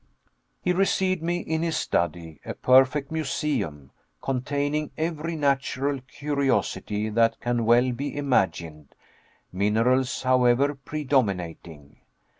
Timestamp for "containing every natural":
4.19-6.01